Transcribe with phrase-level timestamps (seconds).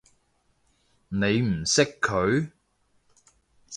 [1.09, 2.51] 你識唔識佢？